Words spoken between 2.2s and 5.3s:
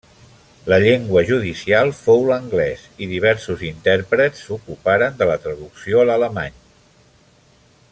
l'anglès, i diversos intèrprets s'ocuparen de